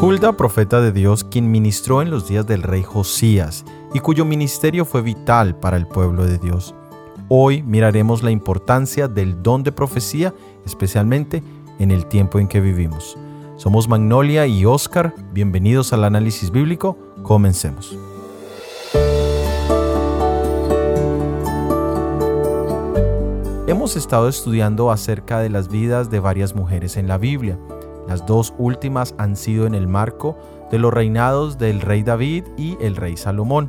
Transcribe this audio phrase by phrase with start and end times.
[0.00, 3.64] Hulda, profeta de Dios, quien ministró en los días del rey Josías
[3.94, 6.74] y cuyo ministerio fue vital para el pueblo de Dios.
[7.28, 10.34] Hoy miraremos la importancia del don de profecía,
[10.66, 11.42] especialmente
[11.78, 13.16] en el tiempo en que vivimos.
[13.56, 17.96] Somos Magnolia y Oscar, bienvenidos al análisis bíblico, comencemos.
[23.74, 27.58] Hemos estado estudiando acerca de las vidas de varias mujeres en la Biblia.
[28.06, 30.38] Las dos últimas han sido en el marco
[30.70, 33.68] de los reinados del rey David y el rey Salomón.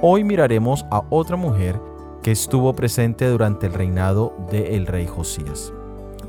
[0.00, 1.78] Hoy miraremos a otra mujer
[2.22, 5.70] que estuvo presente durante el reinado del rey Josías.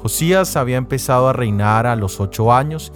[0.02, 2.92] Josías había empezado a reinar a los ocho años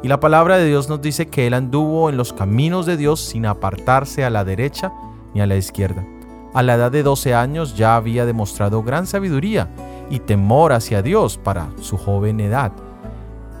[0.00, 3.18] y la palabra de Dios nos dice que él anduvo en los caminos de Dios
[3.18, 4.92] sin apartarse a la derecha
[5.34, 6.06] ni a la izquierda.
[6.54, 9.68] A la edad de 12 años ya había demostrado gran sabiduría
[10.10, 12.72] y temor hacia Dios para su joven edad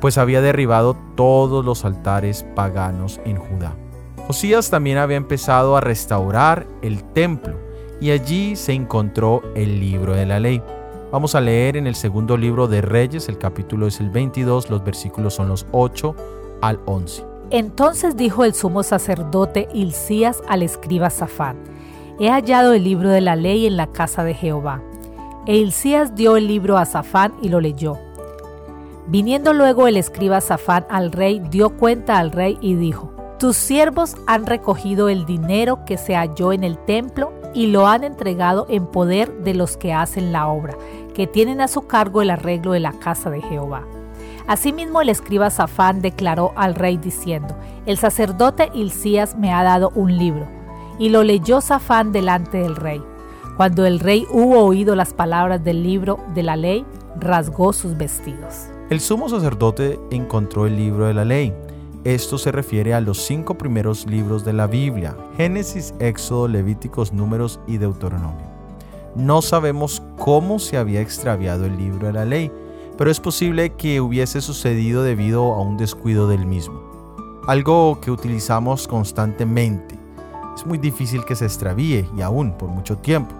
[0.02, 3.76] pues había derribado todos los altares paganos en Judá.
[4.26, 7.54] Josías también había empezado a restaurar el templo
[8.00, 10.60] y allí se encontró el libro de la ley.
[11.12, 14.82] Vamos a leer en el segundo libro de Reyes, el capítulo es el 22, los
[14.82, 16.16] versículos son los 8
[16.62, 17.24] al 11.
[17.50, 21.58] Entonces dijo el sumo sacerdote Hilcías al escriba Safán,
[22.22, 24.80] He hallado el libro de la ley en la casa de Jehová.
[25.44, 27.98] E Hilcías dio el libro a Safán y lo leyó.
[29.08, 34.14] Viniendo luego el escriba Safán al rey, dio cuenta al rey y dijo, Tus siervos
[34.28, 38.86] han recogido el dinero que se halló en el templo y lo han entregado en
[38.86, 40.76] poder de los que hacen la obra,
[41.14, 43.82] que tienen a su cargo el arreglo de la casa de Jehová.
[44.46, 50.16] Asimismo el escriba Safán declaró al rey diciendo, El sacerdote Hilcías me ha dado un
[50.16, 50.61] libro.
[51.02, 53.02] Y lo leyó Safán delante del rey.
[53.56, 56.86] Cuando el rey hubo oído las palabras del libro de la ley,
[57.18, 58.68] rasgó sus vestidos.
[58.88, 61.52] El sumo sacerdote encontró el libro de la ley.
[62.04, 67.58] Esto se refiere a los cinco primeros libros de la Biblia, Génesis, Éxodo, Levíticos, Números
[67.66, 68.46] y Deuteronomio.
[69.16, 72.52] No sabemos cómo se había extraviado el libro de la ley,
[72.96, 76.80] pero es posible que hubiese sucedido debido a un descuido del mismo.
[77.48, 80.01] Algo que utilizamos constantemente.
[80.54, 83.34] Es muy difícil que se extravíe y aún por mucho tiempo.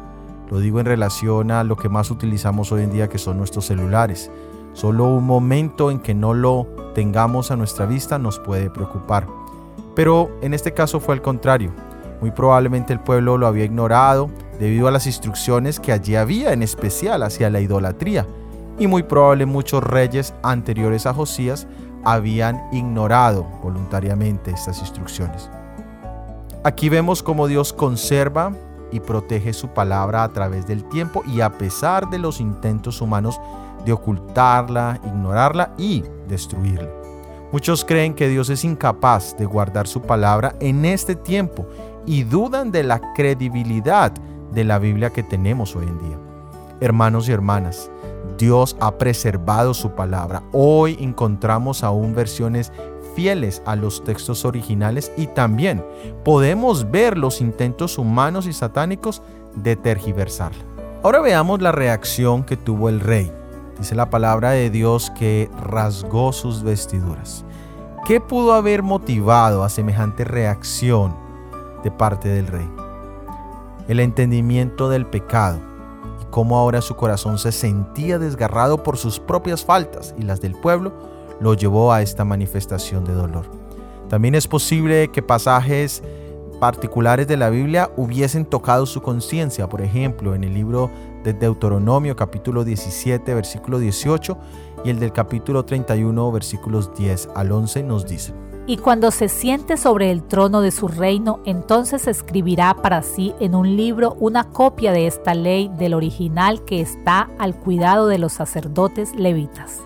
[0.50, 3.66] Lo digo en relación a lo que más utilizamos hoy en día que son nuestros
[3.66, 4.30] celulares.
[4.72, 9.26] Solo un momento en que no lo tengamos a nuestra vista nos puede preocupar.
[9.94, 11.70] Pero en este caso fue al contrario.
[12.20, 16.62] Muy probablemente el pueblo lo había ignorado debido a las instrucciones que allí había, en
[16.62, 18.26] especial hacia la idolatría.
[18.78, 21.66] Y muy probable muchos reyes anteriores a Josías
[22.04, 25.50] habían ignorado voluntariamente estas instrucciones.
[26.64, 28.52] Aquí vemos cómo Dios conserva
[28.92, 33.40] y protege su palabra a través del tiempo y a pesar de los intentos humanos
[33.84, 36.88] de ocultarla, ignorarla y destruirla.
[37.50, 41.66] Muchos creen que Dios es incapaz de guardar su palabra en este tiempo
[42.06, 44.12] y dudan de la credibilidad
[44.52, 46.18] de la Biblia que tenemos hoy en día.
[46.80, 47.90] Hermanos y hermanas,
[48.38, 50.42] Dios ha preservado su palabra.
[50.52, 52.72] Hoy encontramos aún versiones
[53.14, 55.84] fieles a los textos originales y también
[56.24, 59.22] podemos ver los intentos humanos y satánicos
[59.54, 60.64] de tergiversarla.
[61.02, 63.32] Ahora veamos la reacción que tuvo el rey.
[63.78, 67.44] Dice la palabra de Dios que rasgó sus vestiduras.
[68.06, 71.16] ¿Qué pudo haber motivado a semejante reacción
[71.82, 72.68] de parte del rey?
[73.88, 75.58] El entendimiento del pecado
[76.20, 80.54] y cómo ahora su corazón se sentía desgarrado por sus propias faltas y las del
[80.54, 80.92] pueblo
[81.42, 83.46] lo llevó a esta manifestación de dolor.
[84.08, 86.02] También es posible que pasajes
[86.60, 90.90] particulares de la Biblia hubiesen tocado su conciencia, por ejemplo, en el libro
[91.24, 94.38] de Deuteronomio capítulo 17 versículo 18
[94.84, 98.36] y el del capítulo 31 versículos 10 al 11 nos dicen.
[98.68, 103.56] Y cuando se siente sobre el trono de su reino, entonces escribirá para sí en
[103.56, 108.34] un libro una copia de esta ley del original que está al cuidado de los
[108.34, 109.80] sacerdotes levitas.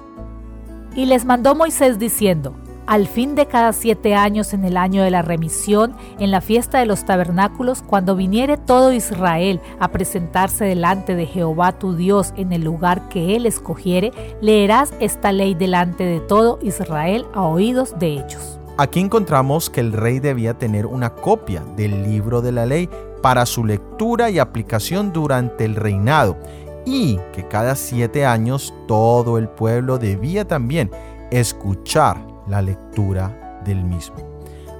[0.96, 2.54] Y les mandó Moisés diciendo,
[2.86, 6.78] al fin de cada siete años en el año de la remisión, en la fiesta
[6.78, 12.52] de los tabernáculos, cuando viniere todo Israel a presentarse delante de Jehová tu Dios en
[12.54, 14.10] el lugar que él escogiere,
[14.40, 18.58] leerás esta ley delante de todo Israel a oídos de ellos.
[18.78, 22.88] Aquí encontramos que el rey debía tener una copia del libro de la ley
[23.22, 26.36] para su lectura y aplicación durante el reinado
[26.86, 30.90] y que cada siete años todo el pueblo debía también
[31.30, 32.16] escuchar
[32.48, 34.16] la lectura del mismo.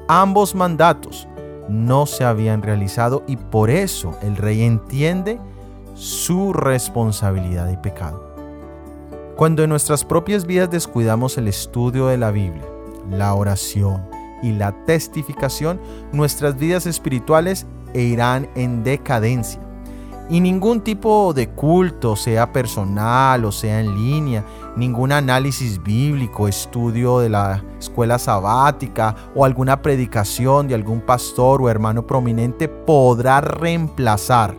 [0.08, 1.28] Ambos mandatos
[1.68, 5.40] no se habían realizado y por eso el rey entiende
[5.94, 8.34] su responsabilidad y pecado.
[9.36, 12.64] Cuando en nuestras propias vidas descuidamos el estudio de la Biblia,
[13.10, 14.08] la oración
[14.42, 15.80] y la testificación,
[16.12, 19.60] nuestras vidas espirituales irán en decadencia.
[20.28, 24.44] Y ningún tipo de culto, sea personal o sea en línea,
[24.76, 31.68] ningún análisis bíblico, estudio de la escuela sabática o alguna predicación de algún pastor o
[31.68, 34.56] hermano prominente podrá reemplazar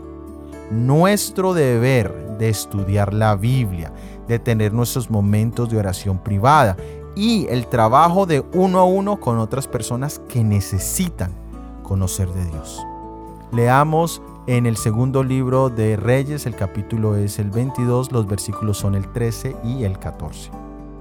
[0.71, 3.91] nuestro deber de estudiar la Biblia,
[4.27, 6.77] de tener nuestros momentos de oración privada
[7.15, 11.31] y el trabajo de uno a uno con otras personas que necesitan
[11.83, 12.85] conocer de Dios.
[13.51, 18.95] Leamos en el segundo libro de Reyes, el capítulo es el 22, los versículos son
[18.95, 20.51] el 13 y el 14.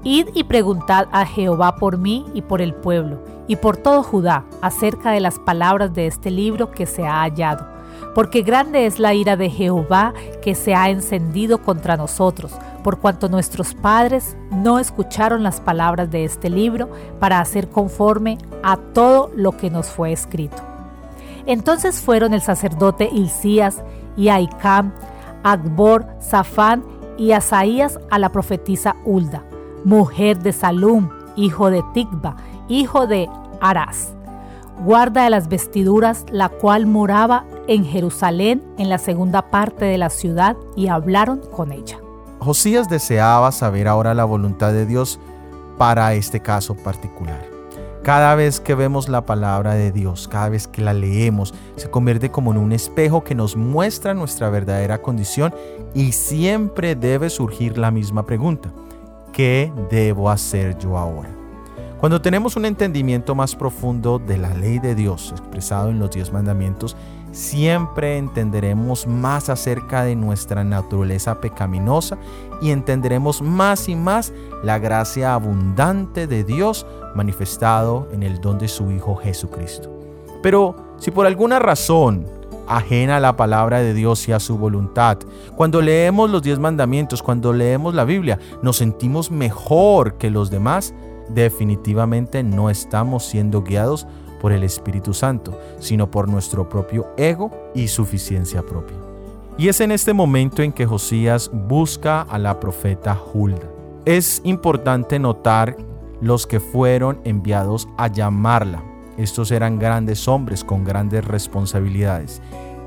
[0.02, 4.44] Id y preguntad a Jehová por mí y por el pueblo, y por todo Judá,
[4.62, 7.68] acerca de las palabras de este libro que se ha hallado.
[8.16, 10.12] Porque grande es la ira de Jehová
[10.42, 12.52] que se ha encendido contra nosotros,
[12.82, 16.90] por cuanto nuestros padres no escucharon las palabras de este libro
[17.20, 20.75] para hacer conforme a todo lo que nos fue escrito.
[21.46, 23.82] Entonces fueron el sacerdote Hilcías
[24.16, 24.92] y Aicam,
[25.42, 26.84] Agbor, Safán
[27.16, 29.44] y Asaías a la profetisa Hulda,
[29.84, 32.36] mujer de Salum, hijo de Tigba,
[32.68, 33.28] hijo de
[33.60, 34.14] Arás,
[34.84, 40.10] guarda de las vestiduras, la cual moraba en Jerusalén en la segunda parte de la
[40.10, 41.98] ciudad, y hablaron con ella.
[42.38, 45.18] Josías deseaba saber ahora la voluntad de Dios
[45.78, 47.55] para este caso particular.
[48.06, 52.30] Cada vez que vemos la palabra de Dios, cada vez que la leemos, se convierte
[52.30, 55.52] como en un espejo que nos muestra nuestra verdadera condición
[55.92, 58.72] y siempre debe surgir la misma pregunta.
[59.32, 61.30] ¿Qué debo hacer yo ahora?
[61.98, 66.32] Cuando tenemos un entendimiento más profundo de la ley de Dios expresado en los diez
[66.32, 66.96] mandamientos,
[67.36, 72.16] siempre entenderemos más acerca de nuestra naturaleza pecaminosa
[72.62, 78.68] y entenderemos más y más la gracia abundante de Dios manifestado en el don de
[78.68, 79.92] su Hijo Jesucristo.
[80.42, 82.24] Pero si por alguna razón
[82.66, 85.18] ajena a la palabra de Dios y a su voluntad.
[85.54, 90.92] Cuando leemos los diez mandamientos, cuando leemos la Biblia, nos sentimos mejor que los demás,
[91.28, 94.08] definitivamente no estamos siendo guiados
[94.40, 98.96] por el Espíritu Santo, sino por nuestro propio ego y suficiencia propia.
[99.58, 103.70] Y es en este momento en que Josías busca a la profeta Hulda.
[104.04, 105.76] Es importante notar
[106.20, 108.82] los que fueron enviados a llamarla.
[109.16, 112.42] Estos eran grandes hombres con grandes responsabilidades.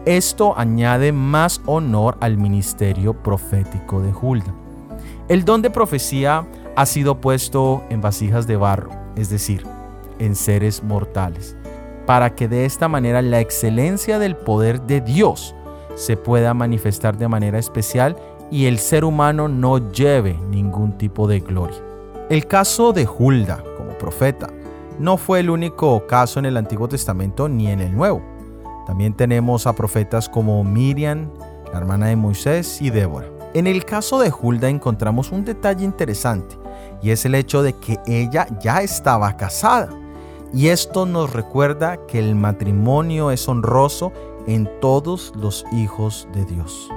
[0.05, 4.53] Esto añade más honor al ministerio profético de Hulda.
[5.27, 9.65] El don de profecía ha sido puesto en vasijas de barro, es decir,
[10.19, 11.56] en seres mortales,
[12.06, 15.56] para que de esta manera la excelencia del poder de Dios
[15.95, 18.16] se pueda manifestar de manera especial
[18.51, 21.77] y el ser humano no lleve ningún tipo de gloria.
[22.30, 24.50] El caso de Hulda como profeta
[25.00, 28.21] no fue el único caso en el Antiguo Testamento ni en el Nuevo.
[28.86, 31.30] También tenemos a profetas como Miriam,
[31.71, 33.27] la hermana de Moisés y Débora.
[33.54, 36.56] En el caso de Hulda encontramos un detalle interesante
[37.01, 39.89] y es el hecho de que ella ya estaba casada.
[40.53, 44.11] Y esto nos recuerda que el matrimonio es honroso
[44.47, 46.89] en todos los hijos de Dios.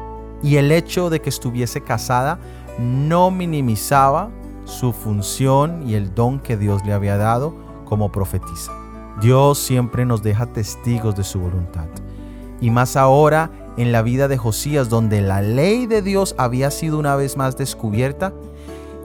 [0.43, 2.39] Y el hecho de que estuviese casada
[2.79, 4.31] no minimizaba
[4.65, 7.55] su función y el don que Dios le había dado
[7.85, 8.73] como profetisa.
[9.21, 11.87] Dios siempre nos deja testigos de su voluntad.
[12.61, 16.99] Y más ahora en la vida de Josías, donde la ley de Dios había sido
[16.99, 18.33] una vez más descubierta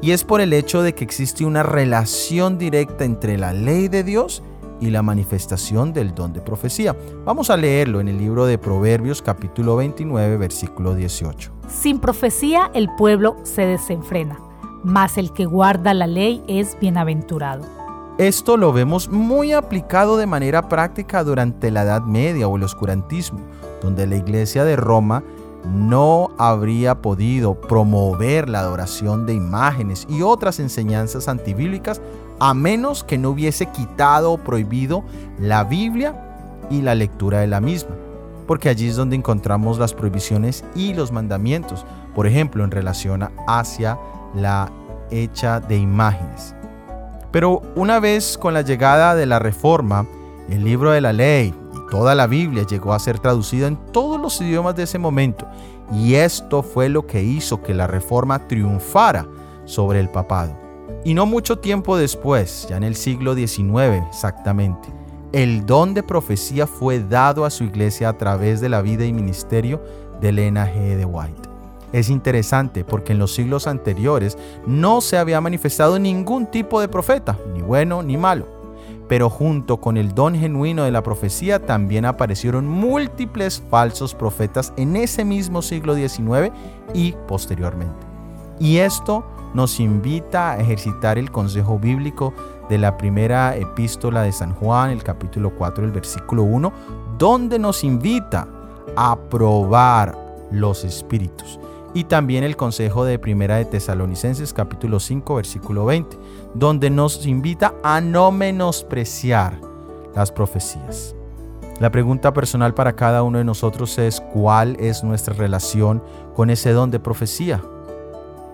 [0.01, 4.03] y es por el hecho de que existe una relación directa entre la ley de
[4.03, 4.43] Dios
[4.79, 6.95] y la manifestación del don de profecía.
[7.25, 11.51] Vamos a leerlo en el libro de Proverbios capítulo 29 versículo 18.
[11.67, 14.39] Sin profecía el pueblo se desenfrena,
[14.83, 17.65] mas el que guarda la ley es bienaventurado.
[18.17, 23.39] Esto lo vemos muy aplicado de manera práctica durante la Edad Media o el oscurantismo,
[23.81, 25.23] donde la iglesia de Roma
[25.65, 32.01] no habría podido promover la adoración de imágenes y otras enseñanzas antibíblicas
[32.39, 35.03] a menos que no hubiese quitado o prohibido
[35.39, 37.95] la Biblia y la lectura de la misma,
[38.45, 43.97] porque allí es donde encontramos las prohibiciones y los mandamientos, por ejemplo, en relación hacia
[44.35, 44.71] la
[45.09, 46.53] hecha de imágenes.
[47.31, 50.05] Pero una vez con la llegada de la reforma,
[50.49, 51.53] el libro de la ley
[51.89, 55.47] Toda la Biblia llegó a ser traducida en todos los idiomas de ese momento
[55.93, 59.25] y esto fue lo que hizo que la reforma triunfara
[59.65, 60.57] sobre el papado.
[61.05, 64.89] Y no mucho tiempo después, ya en el siglo XIX exactamente,
[65.31, 69.13] el don de profecía fue dado a su iglesia a través de la vida y
[69.13, 69.81] ministerio
[70.19, 70.97] de Elena G.
[70.97, 71.49] de White.
[71.93, 77.37] Es interesante porque en los siglos anteriores no se había manifestado ningún tipo de profeta,
[77.53, 78.56] ni bueno ni malo.
[79.07, 84.95] Pero junto con el don genuino de la profecía también aparecieron múltiples falsos profetas en
[84.95, 86.51] ese mismo siglo XIX
[86.93, 88.05] y posteriormente.
[88.59, 89.23] Y esto
[89.53, 92.33] nos invita a ejercitar el consejo bíblico
[92.69, 96.73] de la primera epístola de San Juan, el capítulo 4, el versículo 1,
[97.17, 98.47] donde nos invita
[98.95, 100.17] a probar
[100.51, 101.59] los espíritus.
[101.97, 106.15] Y también el consejo de Primera de Tesalonicenses capítulo 5 versículo 20,
[106.53, 109.59] donde nos invita a no menospreciar
[110.13, 111.15] las profecías.
[111.79, 116.03] La pregunta personal para cada uno de nosotros es ¿cuál es nuestra relación
[116.35, 117.63] con ese don de profecía?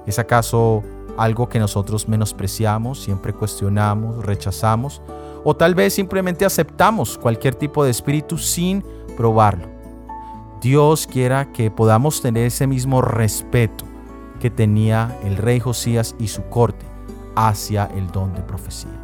[0.07, 0.81] ¿Es acaso
[1.17, 5.01] algo que nosotros menospreciamos, siempre cuestionamos, rechazamos?
[5.43, 8.85] ¿O tal vez simplemente aceptamos cualquier tipo de espíritu sin
[9.17, 9.72] probarlo?
[10.63, 13.83] Dios quiera que podamos tener ese mismo respeto
[14.39, 16.85] que tenía el rey Josías y su corte
[17.35, 18.97] hacia el don de profecía.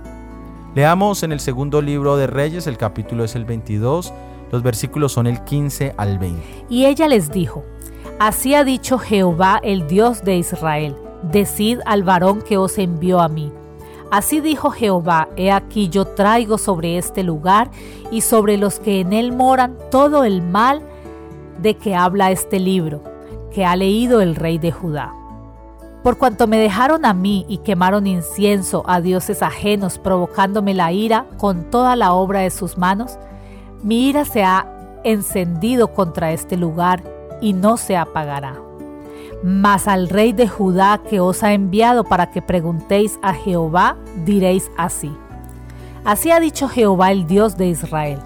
[0.73, 4.13] Leamos en el segundo libro de Reyes, el capítulo es el 22,
[4.53, 6.41] los versículos son el 15 al 20.
[6.69, 7.65] Y ella les dijo,
[8.19, 13.27] Así ha dicho Jehová, el Dios de Israel, decid al varón que os envió a
[13.27, 13.51] mí.
[14.11, 17.69] Así dijo Jehová, he aquí yo traigo sobre este lugar
[18.11, 20.81] y sobre los que en él moran todo el mal
[21.61, 23.03] de que habla este libro,
[23.53, 25.13] que ha leído el rey de Judá.
[26.03, 31.25] Por cuanto me dejaron a mí y quemaron incienso a dioses ajenos, provocándome la ira
[31.37, 33.17] con toda la obra de sus manos,
[33.83, 34.65] mi ira se ha
[35.03, 37.03] encendido contra este lugar
[37.41, 38.55] y no se apagará.
[39.43, 44.69] Mas al rey de Judá que os ha enviado para que preguntéis a Jehová, diréis
[44.77, 45.11] así.
[46.05, 48.19] Así ha dicho Jehová el Dios de Israel,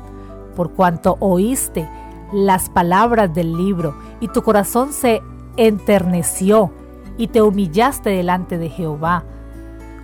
[0.56, 1.90] por cuanto oíste
[2.34, 5.22] las palabras del libro y tu corazón se
[5.56, 6.72] enterneció
[7.18, 9.24] y te humillaste delante de Jehová.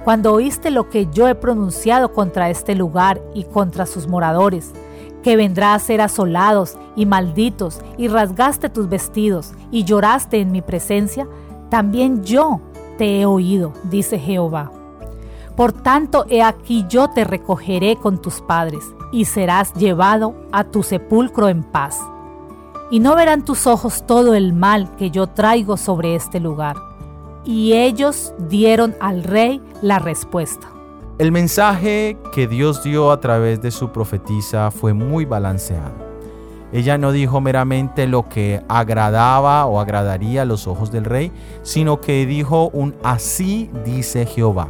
[0.03, 4.71] Cuando oíste lo que yo he pronunciado contra este lugar y contra sus moradores,
[5.23, 10.61] que vendrá a ser asolados y malditos, y rasgaste tus vestidos y lloraste en mi
[10.61, 11.27] presencia,
[11.69, 12.61] también yo
[12.97, 14.71] te he oído, dice Jehová.
[15.57, 20.83] Por tanto, he aquí yo te recogeré con tus padres, y serás llevado a tu
[20.83, 21.99] sepulcro en paz
[22.91, 26.75] y no verán tus ojos todo el mal que yo traigo sobre este lugar.
[27.45, 30.67] Y ellos dieron al rey la respuesta.
[31.17, 36.09] El mensaje que Dios dio a través de su profetisa fue muy balanceado.
[36.71, 41.31] Ella no dijo meramente lo que agradaba o agradaría a los ojos del rey,
[41.63, 44.69] sino que dijo un así dice Jehová.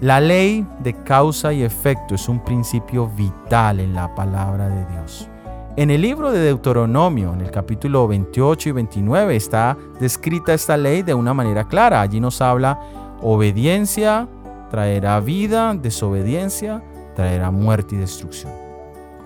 [0.00, 5.28] La ley de causa y efecto es un principio vital en la palabra de Dios.
[5.76, 11.02] En el libro de Deuteronomio, en el capítulo 28 y 29, está descrita esta ley
[11.02, 12.00] de una manera clara.
[12.00, 12.78] Allí nos habla
[13.20, 14.28] obediencia
[14.70, 16.80] traerá vida, desobediencia
[17.16, 18.52] traerá muerte y destrucción.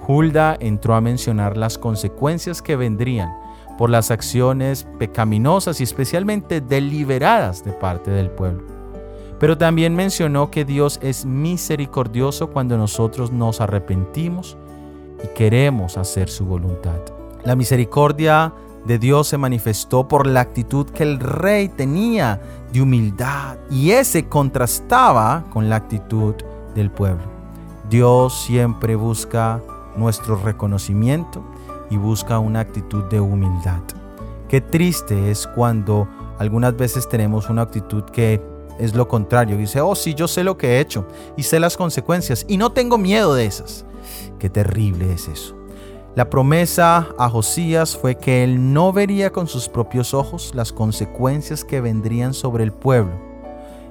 [0.07, 3.29] Hulda entró a mencionar las consecuencias que vendrían
[3.77, 8.65] por las acciones pecaminosas y especialmente deliberadas de parte del pueblo.
[9.39, 14.57] Pero también mencionó que Dios es misericordioso cuando nosotros nos arrepentimos
[15.23, 17.01] y queremos hacer su voluntad.
[17.45, 18.53] La misericordia
[18.85, 22.41] de Dios se manifestó por la actitud que el rey tenía
[22.73, 26.35] de humildad y ese contrastaba con la actitud
[26.75, 27.25] del pueblo.
[27.91, 29.63] Dios siempre busca
[29.97, 31.43] nuestro reconocimiento
[31.91, 33.81] y busca una actitud de humildad.
[34.49, 36.09] Qué triste es cuando
[36.39, 38.43] algunas veces tenemos una actitud que
[38.79, 39.57] es lo contrario.
[39.57, 41.07] Dice, oh sí, yo sé lo que he hecho
[41.37, 43.85] y sé las consecuencias y no tengo miedo de esas.
[44.39, 45.59] Qué terrible es eso.
[46.19, 51.65] La promesa a Josías fue que él no vería con sus propios ojos las consecuencias
[51.65, 53.13] que vendrían sobre el pueblo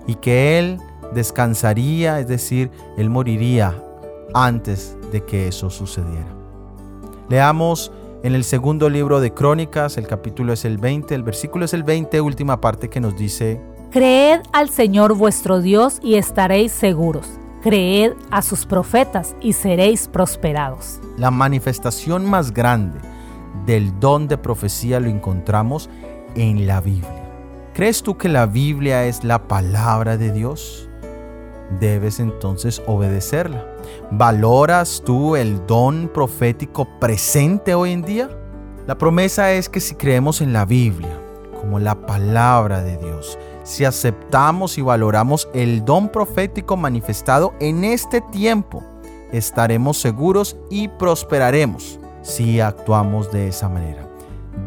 [0.08, 0.78] y que él
[1.14, 3.82] descansaría, es decir, él moriría
[4.34, 6.28] antes de que eso sucediera.
[7.30, 11.74] Leamos en el segundo libro de Crónicas, el capítulo es el 20, el versículo es
[11.74, 13.62] el 20, última parte que nos dice,
[13.92, 21.00] Creed al Señor vuestro Dios y estaréis seguros Creed a sus profetas y seréis prosperados.
[21.18, 23.00] La manifestación más grande
[23.66, 25.90] del don de profecía lo encontramos
[26.36, 27.24] en la Biblia.
[27.74, 30.90] ¿Crees tú que la Biblia es la palabra de Dios?
[31.80, 33.66] Debes entonces obedecerla.
[34.12, 38.30] ¿Valoras tú el don profético presente hoy en día?
[38.88, 41.20] La promesa es que si creemos en la Biblia
[41.60, 43.38] como la palabra de Dios,
[43.68, 48.82] si aceptamos y valoramos el don profético manifestado en este tiempo,
[49.34, 54.08] estaremos seguros y prosperaremos si actuamos de esa manera.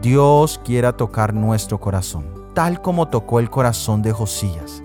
[0.02, 4.82] Dios quiera tocar nuestro corazón, tal como tocó el corazón de Josías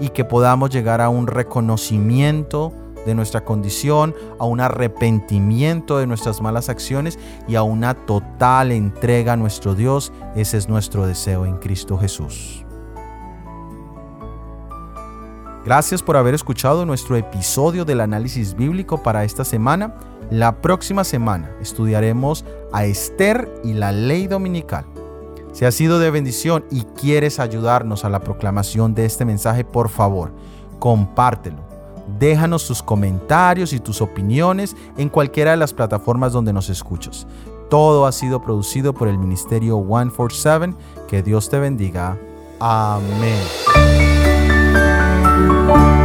[0.00, 2.72] y que podamos llegar a un reconocimiento
[3.04, 9.34] de nuestra condición, a un arrepentimiento de nuestras malas acciones y a una total entrega
[9.34, 10.14] a nuestro Dios.
[10.34, 12.64] Ese es nuestro deseo en Cristo Jesús.
[15.64, 19.94] Gracias por haber escuchado nuestro episodio del análisis bíblico para esta semana.
[20.30, 24.86] La próxima semana estudiaremos a Esther y la ley dominical.
[25.52, 29.88] Si has sido de bendición y quieres ayudarnos a la proclamación de este mensaje, por
[29.88, 30.32] favor,
[30.78, 31.58] compártelo.
[32.18, 37.26] Déjanos tus comentarios y tus opiniones en cualquiera de las plataformas donde nos escuchas.
[37.68, 40.74] Todo ha sido producido por el Ministerio 147.
[41.06, 42.16] Que Dios te bendiga.
[42.58, 44.09] Amén.
[45.70, 45.99] Thank you.